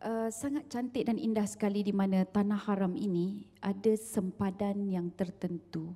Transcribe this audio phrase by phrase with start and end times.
[0.00, 5.92] Uh, sangat cantik dan indah sekali di mana tanah haram ini ada sempadan yang tertentu.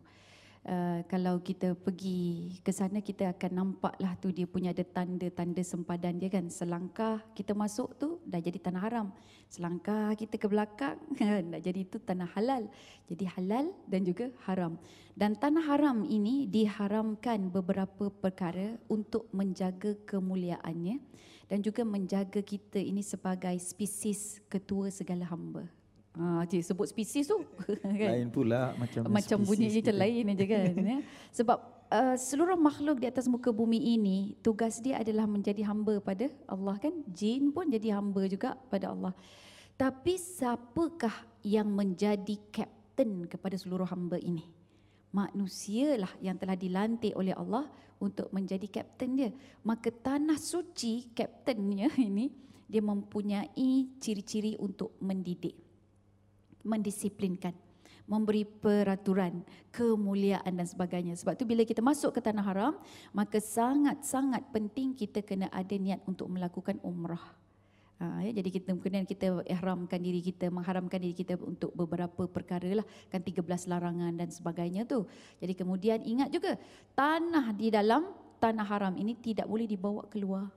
[0.60, 6.20] Uh, kalau kita pergi ke sana kita akan nampaklah tu dia punya ada tanda-tanda sempadan
[6.20, 6.52] dia kan.
[6.52, 9.08] Selangkah kita masuk tu dah jadi tanah haram.
[9.48, 11.00] Selangkah kita ke belakang
[11.56, 12.68] dah jadi itu tanah halal.
[13.08, 14.76] Jadi halal dan juga haram.
[15.16, 21.00] Dan tanah haram ini diharamkan beberapa perkara untuk menjaga kemuliaannya
[21.48, 25.68] dan juga menjaga kita ini sebagai spesies ketua segala hamba
[26.14, 27.42] Ha, cik sebut spesies tu.
[27.82, 28.10] kan?
[28.14, 30.70] Lain pula macam Macam bunyi je macam lain aja kan.
[30.94, 30.98] ya?
[31.34, 31.58] Sebab
[31.90, 36.78] uh, seluruh makhluk di atas muka bumi ini, tugas dia adalah menjadi hamba pada Allah
[36.78, 36.94] kan.
[37.10, 39.10] Jin pun jadi hamba juga pada Allah.
[39.74, 44.46] Tapi siapakah yang menjadi kapten kepada seluruh hamba ini?
[45.14, 47.70] Manusialah yang telah dilantik oleh Allah
[48.02, 49.30] untuk menjadi kapten dia.
[49.62, 52.34] Maka tanah suci kaptennya ini,
[52.66, 55.54] dia mempunyai ciri-ciri untuk mendidik
[56.64, 57.52] mendisiplinkan
[58.04, 59.40] memberi peraturan,
[59.72, 61.16] kemuliaan dan sebagainya.
[61.16, 62.74] Sebab tu bila kita masuk ke tanah haram,
[63.16, 67.22] maka sangat-sangat penting kita kena ada niat untuk melakukan umrah.
[68.02, 72.82] Ha, ya, jadi kita kemudian kita ihramkan diri kita, mengharamkan diri kita untuk beberapa perkara
[72.82, 75.06] lah, kan 13 larangan dan sebagainya tu.
[75.38, 76.58] Jadi kemudian ingat juga
[76.98, 78.10] tanah di dalam
[78.42, 80.50] tanah haram ini tidak boleh dibawa keluar.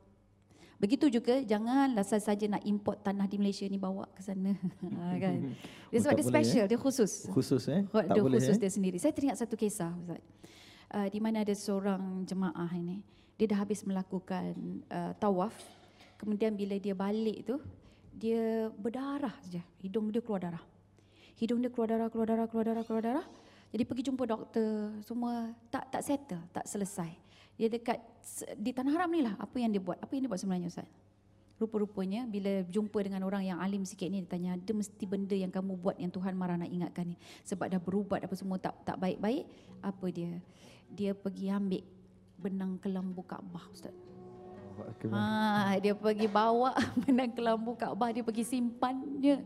[0.77, 4.53] Begitu juga janganlah saja nak import tanah di Malaysia ni bawa ke sana
[4.97, 5.53] ha, kan.
[5.93, 6.69] Dia sebab dia special, eh?
[6.69, 7.11] dia khusus.
[7.31, 7.81] Khusus eh?
[7.87, 8.61] Tak dia boleh, khusus eh?
[8.61, 8.97] dia sendiri.
[8.99, 10.19] Saya teringat satu kisah Ustaz.
[10.91, 12.99] Uh, di mana ada seorang jemaah ini,
[13.39, 14.51] dia dah habis melakukan
[14.91, 15.55] uh, tawaf.
[16.17, 17.61] Kemudian bila dia balik tu,
[18.17, 19.61] dia berdarah saja.
[19.77, 20.65] Hidung dia keluar darah.
[21.37, 23.27] Hidung dia keluar darah, keluar darah, keluar darah, keluar darah.
[23.69, 27.11] Jadi pergi jumpa doktor, semua tak tak settle, tak selesai.
[27.57, 27.99] Dia dekat
[28.57, 29.97] di tanah haram ni lah apa yang dia buat?
[30.01, 30.89] Apa yang dia buat sebenarnya Ustaz?
[31.57, 35.49] Rupa-rupanya bila jumpa dengan orang yang alim sikit ni dia tanya ada mesti benda yang
[35.49, 37.17] kamu buat yang Tuhan marah nak ingatkan ni?
[37.49, 39.49] Sebab dah berubat apa semua tak tak baik-baik?
[39.81, 40.37] Apa dia?
[40.93, 41.81] Dia pergi ambil
[42.37, 43.93] benang kelambu Kaabah Ustaz
[45.17, 49.41] Ha, dia pergi bawa benang kelambu Kaabah dia pergi simpan dia.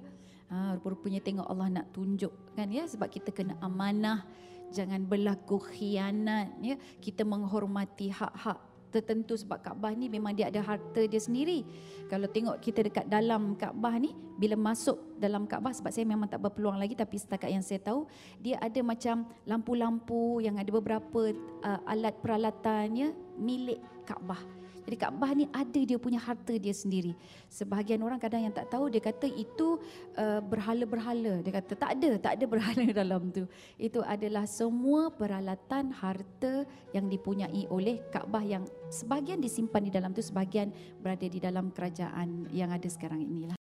[0.51, 4.27] Ha, rupa-rupanya tengok Allah nak tunjuk kan ya sebab kita kena amanah
[4.75, 8.59] jangan berlaku khianat ya kita menghormati hak-hak
[8.91, 11.63] tertentu sebab Kaabah ni memang dia ada harta dia sendiri.
[12.11, 16.43] Kalau tengok kita dekat dalam Kaabah ni bila masuk dalam Kaabah sebab saya memang tak
[16.43, 18.05] berpeluang lagi tapi setakat yang saya tahu
[18.43, 21.31] dia ada macam lampu-lampu yang ada beberapa
[21.63, 24.43] uh, alat peralatannya milik Kaabah.
[24.85, 27.13] Jadi Kaabah ni ada dia punya harta dia sendiri.
[27.47, 29.81] Sebahagian orang kadang yang tak tahu dia kata itu
[30.17, 31.41] uh, berhala-berhala.
[31.45, 33.45] Dia kata tak ada, tak ada berhala dalam tu.
[33.77, 40.21] Itu adalah semua peralatan harta yang dipunyai oleh Kaabah yang sebahagian disimpan di dalam tu,
[40.23, 43.57] sebahagian berada di dalam kerajaan yang ada sekarang inilah.